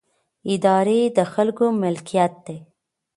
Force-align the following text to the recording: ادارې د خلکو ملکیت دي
ادارې 0.53 0.99
د 1.17 1.19
خلکو 1.33 1.65
ملکیت 1.81 2.33
دي 2.45 2.57